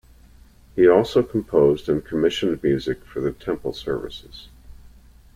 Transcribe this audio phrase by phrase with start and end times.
[0.75, 4.47] He also composed and commissioned music for the Temple services.